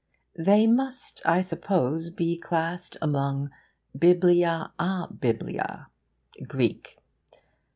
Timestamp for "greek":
6.47-6.97